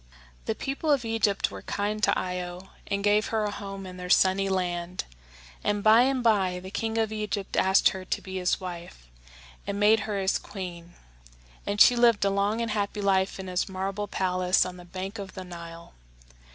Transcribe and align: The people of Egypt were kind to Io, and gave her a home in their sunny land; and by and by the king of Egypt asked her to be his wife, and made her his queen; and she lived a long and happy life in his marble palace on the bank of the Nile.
The 0.45 0.55
people 0.55 0.89
of 0.89 1.05
Egypt 1.05 1.51
were 1.51 1.61
kind 1.61 2.01
to 2.01 2.17
Io, 2.19 2.69
and 2.87 3.03
gave 3.03 3.27
her 3.27 3.43
a 3.45 3.51
home 3.51 3.85
in 3.85 3.97
their 3.97 4.09
sunny 4.09 4.49
land; 4.49 5.03
and 5.63 5.83
by 5.83 6.01
and 6.01 6.23
by 6.23 6.59
the 6.59 6.71
king 6.71 6.97
of 6.97 7.11
Egypt 7.11 7.55
asked 7.55 7.89
her 7.89 8.03
to 8.03 8.19
be 8.19 8.37
his 8.37 8.59
wife, 8.59 9.07
and 9.67 9.79
made 9.79 9.99
her 10.09 10.17
his 10.19 10.39
queen; 10.39 10.95
and 11.67 11.79
she 11.79 11.95
lived 11.95 12.25
a 12.25 12.31
long 12.31 12.61
and 12.61 12.71
happy 12.71 12.99
life 12.99 13.39
in 13.39 13.45
his 13.45 13.69
marble 13.69 14.07
palace 14.07 14.65
on 14.65 14.77
the 14.77 14.85
bank 14.85 15.19
of 15.19 15.35
the 15.35 15.43
Nile. 15.43 15.93